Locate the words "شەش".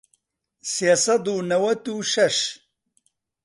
2.11-2.37